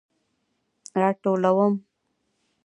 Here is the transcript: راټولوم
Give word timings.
راټولوم 1.01 1.73